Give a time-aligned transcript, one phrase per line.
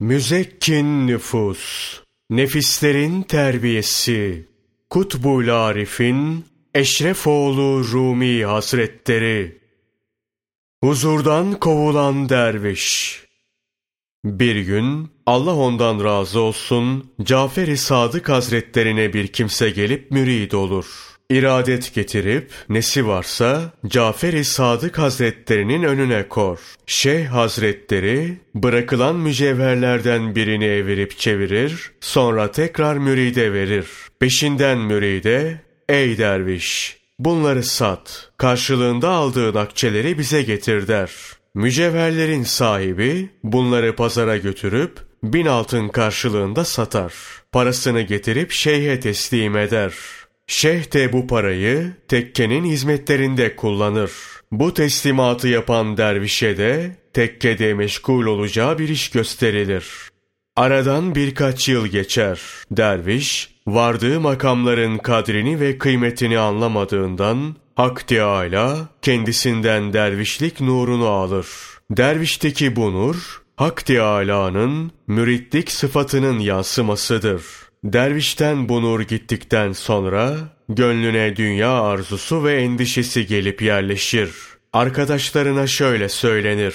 [0.00, 1.94] Müzekkin nüfus,
[2.30, 4.48] nefislerin terbiyesi,
[4.90, 9.58] Kutbul Arif'in Eşrefoğlu Rumi Hazretleri,
[10.84, 13.18] Huzurdan kovulan derviş.
[14.24, 21.07] Bir gün Allah ondan razı olsun Cafer-i Sadık Hazretlerine bir kimse gelip mürid olur.
[21.30, 26.58] İradet getirip nesi varsa Cafer-i Sadık Hazretlerinin önüne kor.
[26.86, 33.86] Şeyh Hazretleri bırakılan mücevherlerden birini evirip çevirir, sonra tekrar müride verir.
[34.20, 41.10] Peşinden müride, ey derviş bunları sat, karşılığında aldığın akçeleri bize getir der.
[41.54, 47.12] Mücevherlerin sahibi bunları pazara götürüp bin altın karşılığında satar.
[47.52, 50.17] Parasını getirip şeyhe teslim eder.''
[50.50, 54.12] Şeyh de bu parayı tekkenin hizmetlerinde kullanır.
[54.52, 59.86] Bu teslimatı yapan dervişe de tekkede meşgul olacağı bir iş gösterilir.
[60.56, 62.40] Aradan birkaç yıl geçer.
[62.70, 71.46] Derviş, vardığı makamların kadrini ve kıymetini anlamadığından Hak Teâlâ kendisinden dervişlik nurunu alır.
[71.90, 77.42] Dervişteki bu nur, Hak Teâlâ'nın müritlik sıfatının yansımasıdır.
[77.84, 80.36] Dervişten bu nur gittikten sonra
[80.68, 84.30] gönlüne dünya arzusu ve endişesi gelip yerleşir.
[84.72, 86.74] Arkadaşlarına şöyle söylenir.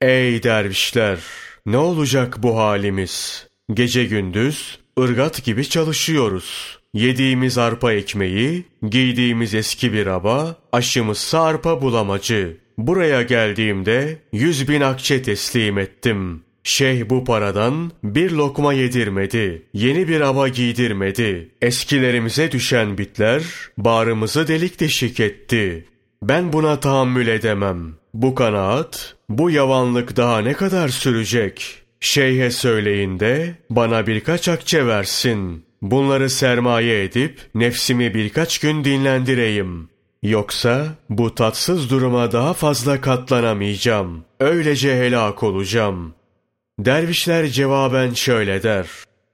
[0.00, 1.18] Ey dervişler!
[1.66, 3.46] Ne olacak bu halimiz?
[3.74, 6.78] Gece gündüz ırgat gibi çalışıyoruz.
[6.94, 12.56] Yediğimiz arpa ekmeği, giydiğimiz eski bir aba, aşımızsa arpa bulamacı.
[12.78, 16.42] Buraya geldiğimde yüz bin akçe teslim ettim.
[16.64, 21.50] Şeyh bu paradan bir lokma yedirmedi, yeni bir ava giydirmedi.
[21.62, 23.42] Eskilerimize düşen bitler
[23.78, 25.84] bağrımızı delik deşik etti.
[26.22, 27.94] Ben buna tahammül edemem.
[28.14, 31.82] Bu kanaat, bu yavanlık daha ne kadar sürecek?
[32.00, 35.64] Şeyhe söyleyin de bana birkaç akçe versin.
[35.82, 39.88] Bunları sermaye edip nefsimi birkaç gün dinlendireyim.
[40.22, 44.24] Yoksa bu tatsız duruma daha fazla katlanamayacağım.
[44.40, 46.19] Öylece helak olacağım.''
[46.84, 48.86] Dervişler cevaben şöyle der.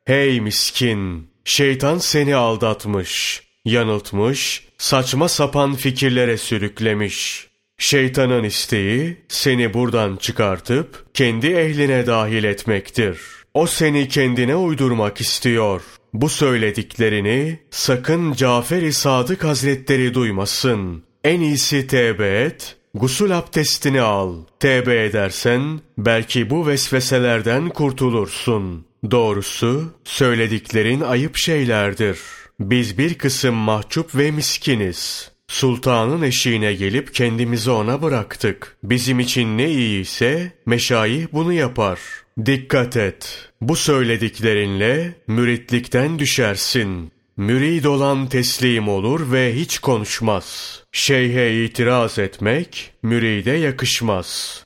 [0.05, 1.31] Hey miskin!
[1.45, 7.47] Şeytan seni aldatmış, yanıltmış, saçma sapan fikirlere sürüklemiş.
[7.79, 13.21] Şeytanın isteği seni buradan çıkartıp kendi ehline dahil etmektir.
[13.55, 15.83] O seni kendine uydurmak istiyor.
[16.13, 21.05] Bu söylediklerini sakın Cafer-i Sadık Hazretleri duymasın.
[21.25, 24.35] En iyisi tevbe et, Gusül abdestini al.
[24.61, 28.87] Tevbe edersen belki bu vesveselerden kurtulursun.
[29.11, 32.19] Doğrusu söylediklerin ayıp şeylerdir.
[32.61, 35.31] Biz bir kısım mahcup ve miskiniz.
[35.49, 38.77] Sultanın eşiğine gelip kendimizi ona bıraktık.
[38.83, 42.01] Bizim için ne iyiyse meşayih bunu yapar.
[42.47, 43.49] Dikkat et.
[43.61, 47.13] Bu söylediklerinle müritlikten düşersin.
[47.37, 50.83] Mürid olan teslim olur ve hiç konuşmaz.
[50.93, 54.63] Şeyhe itiraz etmek müride yakışmaz.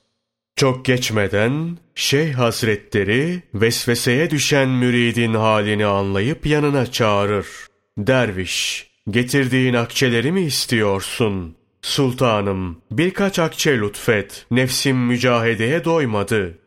[0.56, 7.46] Çok geçmeden Şeyh Hazretleri vesveseye düşen müridin halini anlayıp yanına çağırır.
[7.98, 11.56] Derviş, getirdiğin akçeleri mi istiyorsun?
[11.82, 16.58] Sultanım, birkaç akçe lütfet, nefsim mücahedeye doymadı.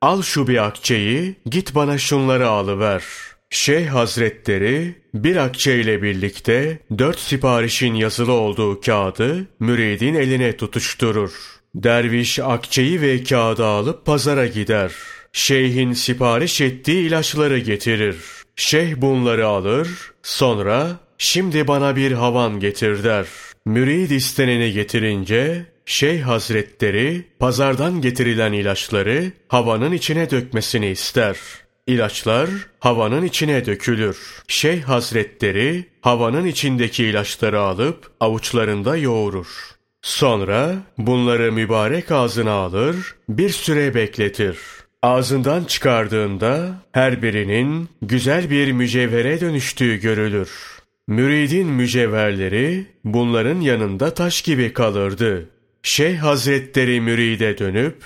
[0.00, 7.18] Al şu bir akçeyi, git bana şunları alıver.'' Şeyh Hazretleri bir akçe ile birlikte dört
[7.18, 11.32] siparişin yazılı olduğu kağıdı müridin eline tutuşturur.
[11.74, 14.92] Derviş akçeyi ve kağıdı alıp pazara gider.
[15.32, 18.16] Şeyhin sipariş ettiği ilaçları getirir.
[18.56, 19.88] Şeyh bunları alır,
[20.22, 23.26] sonra şimdi bana bir havan getir der.
[23.64, 31.36] Mürid isteneni getirince Şeyh Hazretleri pazardan getirilen ilaçları havanın içine dökmesini ister.
[31.86, 32.50] İlaçlar
[32.80, 34.42] havanın içine dökülür.
[34.48, 39.46] Şeyh Hazretleri havanın içindeki ilaçları alıp avuçlarında yoğurur.
[40.02, 44.58] Sonra bunları mübarek ağzına alır, bir süre bekletir.
[45.02, 50.50] Ağzından çıkardığında her birinin güzel bir mücevhere dönüştüğü görülür.
[51.06, 55.48] Müridin mücevherleri bunların yanında taş gibi kalırdı.
[55.82, 57.96] Şeyh Hazretleri müride dönüp,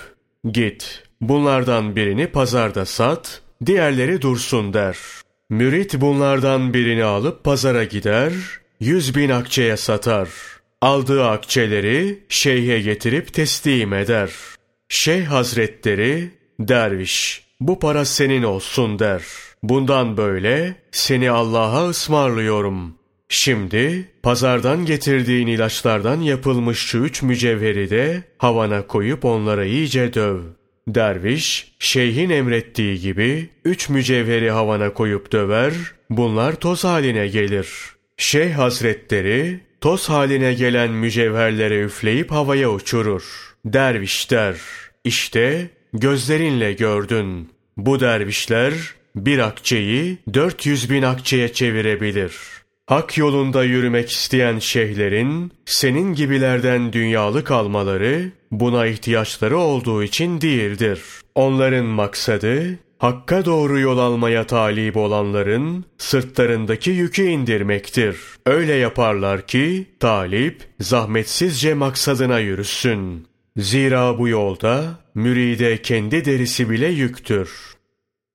[0.51, 4.97] git bunlardan birini pazarda sat, diğerleri dursun der.
[5.49, 8.33] Mürit bunlardan birini alıp pazara gider,
[8.79, 10.29] yüz bin akçeye satar.
[10.81, 14.31] Aldığı akçeleri şeyhe getirip teslim eder.
[14.89, 19.23] Şeyh hazretleri, derviş, bu para senin olsun der.
[19.63, 22.97] Bundan böyle seni Allah'a ısmarlıyorum.
[23.29, 30.39] Şimdi pazardan getirdiğin ilaçlardan yapılmış şu üç mücevheri de havana koyup onlara iyice döv.
[30.87, 35.73] Derviş, şeyhin emrettiği gibi üç mücevheri havana koyup döver,
[36.09, 37.69] bunlar toz haline gelir.
[38.17, 43.23] Şeyh hazretleri, toz haline gelen mücevherlere üfleyip havaya uçurur.
[43.65, 44.55] Derviş der,
[45.03, 47.49] işte gözlerinle gördün.
[47.77, 48.73] Bu dervişler
[49.15, 52.33] bir akçeyi 400 bin akçeye çevirebilir.
[52.87, 61.01] Hak yolunda yürümek isteyen şeyhlerin senin gibilerden dünyalık almaları buna ihtiyaçları olduğu için değildir.
[61.35, 68.17] Onların maksadı Hakka doğru yol almaya talip olanların sırtlarındaki yükü indirmektir.
[68.45, 73.27] Öyle yaparlar ki talip zahmetsizce maksadına yürüsün.
[73.57, 77.49] Zira bu yolda müride kendi derisi bile yüktür.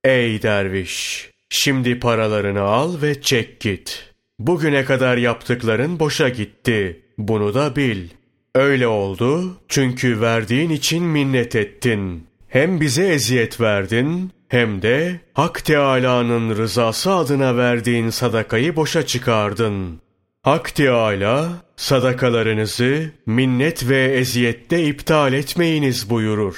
[0.05, 1.31] Ey derviş!
[1.51, 4.12] Şimdi paralarını al ve çek git.
[4.39, 7.03] Bugüne kadar yaptıkların boşa gitti.
[7.19, 8.09] Bunu da bil.
[8.55, 12.27] Öyle oldu çünkü verdiğin için minnet ettin.
[12.49, 20.01] Hem bize eziyet verdin hem de Hak Teâlâ'nın rızası adına verdiğin sadakayı boşa çıkardın.
[20.43, 26.57] Hak Teâlâ sadakalarınızı minnet ve eziyette iptal etmeyiniz buyurur.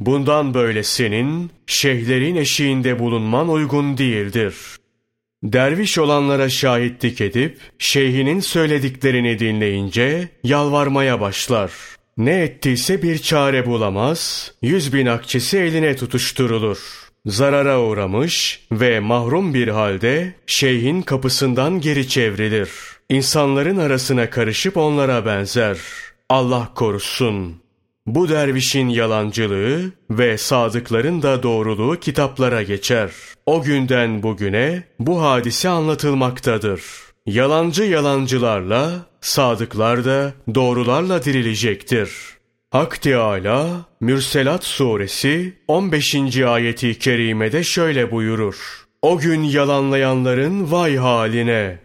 [0.00, 4.54] Bundan böyle senin şeyhlerin eşiğinde bulunman uygun değildir.
[5.42, 11.72] Derviş olanlara şahitlik edip şeyhinin söylediklerini dinleyince yalvarmaya başlar.
[12.16, 19.68] Ne ettiyse bir çare bulamaz, yüz bin akçesi eline tutuşturulur zarara uğramış ve mahrum bir
[19.68, 22.70] halde şeyhin kapısından geri çevrilir.
[23.08, 25.78] İnsanların arasına karışıp onlara benzer.
[26.28, 27.56] Allah korusun.
[28.06, 33.10] Bu dervişin yalancılığı ve sadıkların da doğruluğu kitaplara geçer.
[33.48, 36.82] O günden bugüne bu hadise anlatılmaktadır.
[37.26, 38.90] Yalancı yalancılarla,
[39.20, 42.38] sadıklar da doğrularla dirilecektir.''
[42.70, 43.66] Hak Teâlâ,
[44.00, 46.36] Mürselat suresi 15.
[46.36, 48.86] ayeti kerimede şöyle buyurur.
[49.02, 51.78] O gün yalanlayanların vay haline.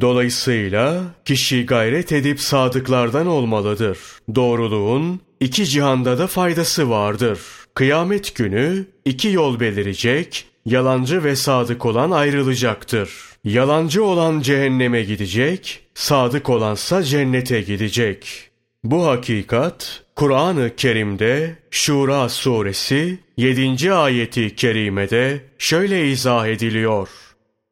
[0.00, 3.98] Dolayısıyla kişi gayret edip sadıklardan olmalıdır.
[4.34, 7.40] Doğruluğun iki cihanda da faydası vardır.
[7.74, 13.10] Kıyamet günü iki yol belirecek, yalancı ve sadık olan ayrılacaktır.
[13.44, 18.50] Yalancı olan cehenneme gidecek, sadık olansa cennete gidecek.
[18.84, 23.92] Bu hakikat Kur'an-ı Kerim'de Şura suresi 7.
[23.92, 27.08] ayeti kerimede şöyle izah ediliyor.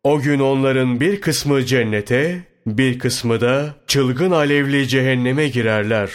[0.05, 6.11] O gün onların bir kısmı cennete, bir kısmı da çılgın alevli cehenneme girerler.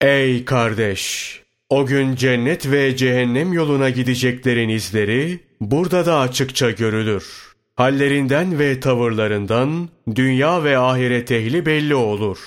[0.00, 1.45] Ey kardeş!
[1.70, 7.26] O gün cennet ve cehennem yoluna gideceklerin izleri burada da açıkça görülür.
[7.74, 12.38] Hallerinden ve tavırlarından dünya ve ahiret ehli belli olur.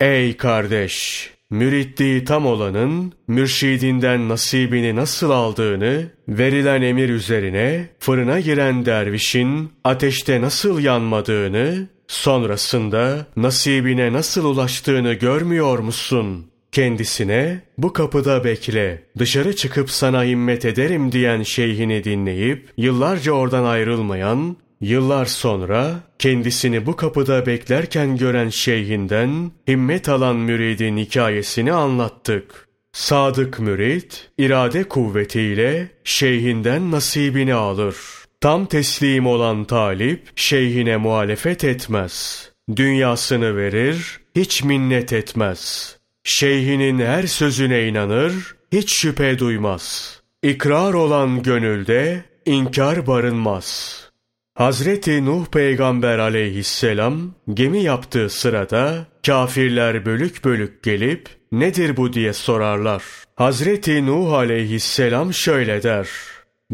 [0.00, 1.30] Ey kardeş!
[1.52, 10.80] müritliği tam olanın mürşidinden nasibini nasıl aldığını, verilen emir üzerine fırına giren dervişin ateşte nasıl
[10.80, 16.51] yanmadığını, sonrasında nasibine nasıl ulaştığını görmüyor musun?
[16.72, 24.56] Kendisine bu kapıda bekle, dışarı çıkıp sana himmet ederim diyen şeyhini dinleyip yıllarca oradan ayrılmayan
[24.82, 32.68] Yıllar sonra kendisini bu kapıda beklerken gören şeyhinden himmet alan müridin hikayesini anlattık.
[32.92, 37.96] Sadık mürid irade kuvvetiyle şeyhinden nasibini alır.
[38.40, 42.48] Tam teslim olan talip şeyhine muhalefet etmez.
[42.76, 45.96] Dünyasını verir, hiç minnet etmez.
[46.24, 50.20] Şeyhinin her sözüne inanır, hiç şüphe duymaz.
[50.42, 54.12] İkrar olan gönülde inkar barınmaz.''
[54.54, 63.02] Hazreti Nuh peygamber aleyhisselam gemi yaptığı sırada kafirler bölük bölük gelip nedir bu diye sorarlar.
[63.36, 66.08] Hazreti Nuh aleyhisselam şöyle der.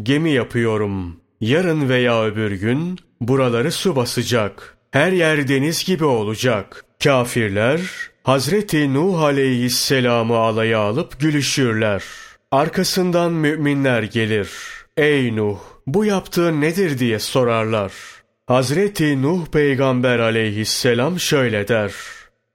[0.02, 1.20] Gemi yapıyorum.
[1.40, 4.76] Yarın veya öbür gün buraları su basacak.
[4.90, 6.84] Her yer deniz gibi olacak.
[7.04, 7.80] Kafirler
[8.28, 12.02] Hazreti Nuh aleyhisselamı alaya alıp gülüşürler.
[12.50, 14.50] Arkasından müminler gelir.
[14.96, 15.58] Ey Nuh!
[15.86, 17.92] bu yaptığın nedir diye sorarlar.
[18.46, 21.92] Hazreti Nuh peygamber aleyhisselam şöyle der.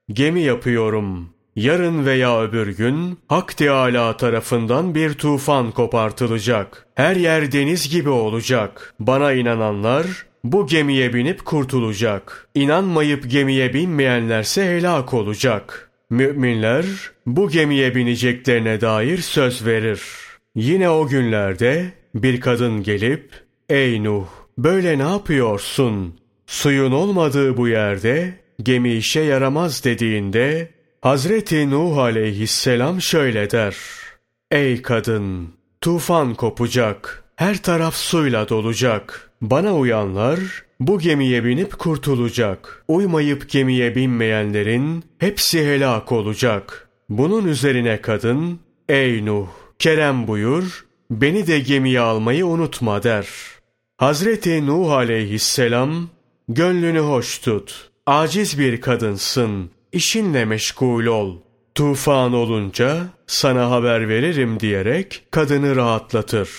[0.10, 1.30] Gemi yapıyorum.
[1.56, 6.88] Yarın veya öbür gün Hak Teâlâ tarafından bir tufan kopartılacak.
[6.96, 8.96] Her yer deniz gibi olacak.
[9.00, 10.06] Bana inananlar
[10.44, 12.48] bu gemiye binip kurtulacak.
[12.56, 15.92] İnanmayıp gemiye binmeyenlerse helak olacak.
[16.10, 16.86] Müminler
[17.26, 20.02] bu gemiye bineceklerine dair söz verir.
[20.56, 23.32] Yine o günlerde bir kadın gelip,
[23.70, 26.20] ''Ey Nuh, böyle ne yapıyorsun?
[26.48, 28.34] Suyun olmadığı bu yerde
[28.64, 30.70] gemi işe yaramaz.'' dediğinde,
[31.02, 33.76] Hazreti Nuh aleyhisselam şöyle der,
[34.52, 35.50] Ey kadın!
[35.82, 37.24] Tufan kopacak.
[37.36, 39.32] Her taraf suyla dolacak.
[39.44, 40.40] Bana uyanlar
[40.80, 42.86] bu gemiye binip kurtulacak.
[42.88, 46.90] Uymayıp gemiye binmeyenlerin hepsi helak olacak.
[47.10, 48.60] Bunun üzerine kadın,
[48.90, 49.48] ey Nuh,
[49.80, 53.28] Kerem buyur, beni de gemiye almayı unutma der.
[53.98, 56.10] Hazreti Nuh aleyhisselam,
[56.50, 61.38] gönlünü hoş tut, aciz bir kadınsın, işinle meşgul ol.
[61.76, 66.50] Tufan olunca sana haber veririm diyerek kadını rahatlatır.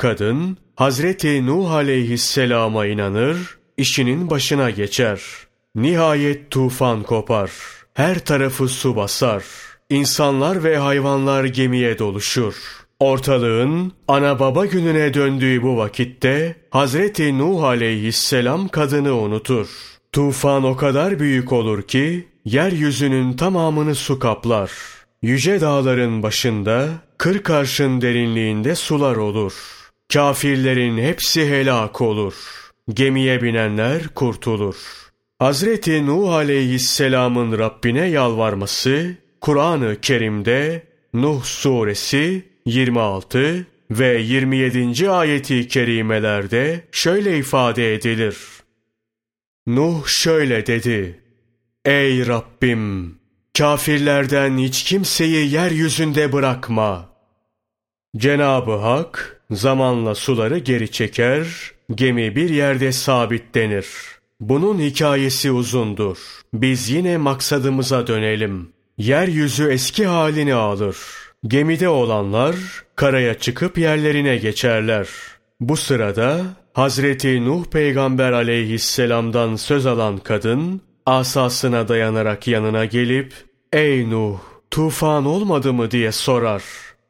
[0.00, 5.20] Kadın, Hazreti Nuh aleyhisselama inanır, işinin başına geçer.
[5.74, 7.50] Nihayet tufan kopar.
[7.94, 9.44] Her tarafı su basar.
[9.90, 12.54] İnsanlar ve hayvanlar gemiye doluşur.
[13.00, 19.68] Ortalığın ana baba gününe döndüğü bu vakitte Hazreti Nuh aleyhisselam kadını unutur.
[20.12, 24.70] Tufan o kadar büyük olur ki yeryüzünün tamamını su kaplar.
[25.22, 26.88] Yüce dağların başında
[27.18, 29.79] kırk arşın derinliğinde sular olur.
[30.12, 32.34] Kafirlerin hepsi helak olur.
[32.92, 34.76] Gemiye binenler kurtulur.
[35.38, 40.82] Hazreti Nuh aleyhisselamın Rabbine yalvarması Kur'an-ı Kerim'de
[41.14, 45.10] Nuh suresi 26 ve 27.
[45.10, 48.38] ayeti kerimelerde şöyle ifade edilir.
[49.66, 51.20] Nuh şöyle dedi.
[51.84, 53.18] Ey Rabbim!
[53.58, 57.10] Kafirlerden hiç kimseyi yeryüzünde bırakma.
[58.16, 61.46] Cenab-ı Hak zamanla suları geri çeker,
[61.94, 63.86] gemi bir yerde sabitlenir.
[64.40, 66.16] Bunun hikayesi uzundur.
[66.54, 68.68] Biz yine maksadımıza dönelim.
[68.98, 70.96] Yeryüzü eski halini alır.
[71.46, 72.56] Gemide olanlar
[72.96, 75.08] karaya çıkıp yerlerine geçerler.
[75.60, 76.40] Bu sırada
[76.72, 83.32] Hazreti Nuh peygamber aleyhisselamdan söz alan kadın asasına dayanarak yanına gelip
[83.72, 84.38] ''Ey Nuh,
[84.70, 86.62] tufan olmadı mı?'' diye sorar.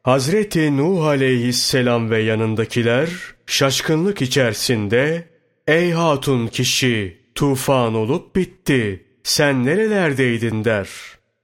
[0.03, 3.09] Hazreti Nuh aleyhisselam ve yanındakiler
[3.45, 5.25] şaşkınlık içerisinde
[5.67, 10.89] ''Ey hatun kişi, tufan olup bitti, sen nerelerdeydin?'' der.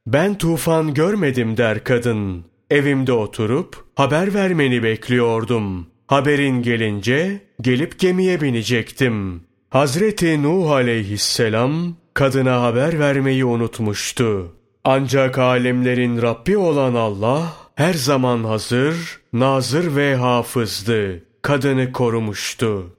[0.07, 2.45] ''Ben tufan görmedim.'' der kadın.
[2.71, 5.87] ''Evimde oturup haber vermeni bekliyordum.
[6.07, 14.51] Haberin gelince gelip gemiye binecektim.'' Hazreti Nuh aleyhisselam kadına haber vermeyi unutmuştu.
[14.83, 21.23] Ancak alemlerin Rabbi olan Allah her zaman hazır, nazır ve hafızdı.
[21.41, 22.95] Kadını korumuştu.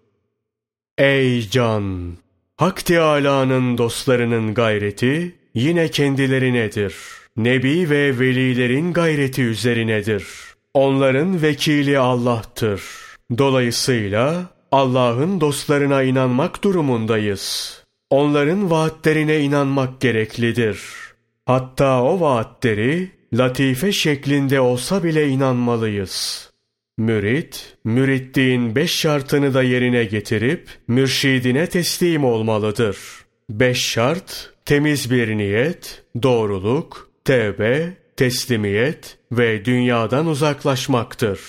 [0.98, 2.16] Ey can!
[2.56, 6.94] Hak Teâlâ'nın dostlarının gayreti yine kendilerinedir.
[7.36, 10.26] Nebi ve velilerin gayreti üzerinedir.
[10.74, 12.82] Onların vekili Allah'tır.
[13.38, 17.74] Dolayısıyla Allah'ın dostlarına inanmak durumundayız.
[18.10, 20.80] Onların vaatlerine inanmak gereklidir.
[21.46, 26.48] Hatta o vaatleri latife şeklinde olsa bile inanmalıyız.
[26.98, 32.98] Mürit, müritliğin beş şartını da yerine getirip mürşidine teslim olmalıdır.
[33.50, 41.40] Beş şart, temiz bir niyet, doğruluk, tevbe, teslimiyet ve dünyadan uzaklaşmaktır.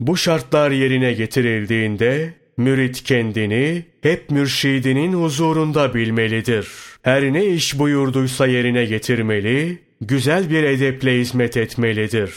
[0.00, 6.68] Bu şartlar yerine getirildiğinde mürit kendini hep mürşidinin huzurunda bilmelidir.
[7.02, 12.32] Her ne iş buyurduysa yerine getirmeli, güzel bir edeple hizmet etmelidir.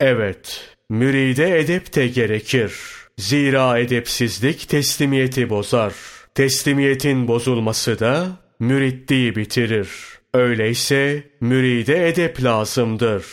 [0.00, 2.72] Evet, müride edep de gerekir.
[3.18, 5.94] Zira edepsizlik teslimiyeti bozar.
[6.34, 8.28] Teslimiyetin bozulması da
[8.60, 9.88] müritliği bitirir.
[10.34, 13.24] Öyleyse müride edep lazımdır.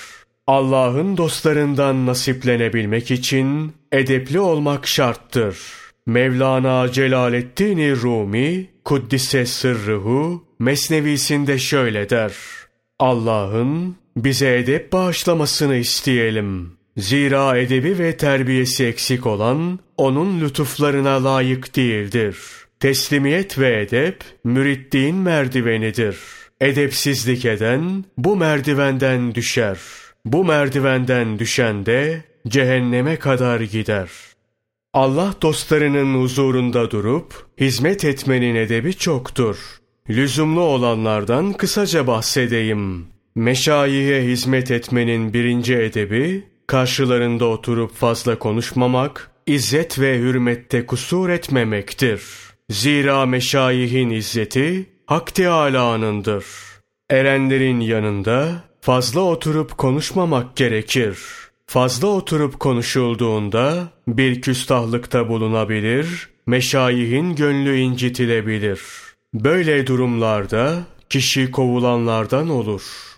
[0.48, 5.58] Allah'ın dostlarından nasiplenebilmek için edepli olmak şarttır.
[6.06, 12.34] Mevlana Celaleddin Rumi, Kuddise Sırrıhu, Mesnevisinde şöyle der.
[13.00, 16.72] Allah'ın bize edep bağışlamasını isteyelim.
[16.98, 22.38] Zira edebi ve terbiyesi eksik olan, onun lütuflarına layık değildir.
[22.80, 26.18] Teslimiyet ve edep, müritliğin merdivenidir.
[26.62, 29.78] Edepsizlik eden, bu merdivenden düşer.
[30.26, 34.34] Bu merdivenden düşen de, cehenneme kadar gider.''
[34.94, 39.58] Allah dostlarının huzurunda durup hizmet etmenin edebi çoktur.
[40.10, 43.06] Lüzumlu olanlardan kısaca bahsedeyim.
[43.36, 52.24] Meşayihe hizmet etmenin birinci edebi, karşılarında oturup fazla konuşmamak, izzet ve hürmette kusur etmemektir.
[52.70, 56.46] Zira meşayihin izzeti, Hak Teâlâ'nındır.
[57.10, 68.80] Erenlerin yanında fazla oturup konuşmamak gerekir.'' Fazla oturup konuşulduğunda bir küstahlıkta bulunabilir, meşayihin gönlü incitilebilir.
[69.34, 73.13] Böyle durumlarda kişi kovulanlardan olur.''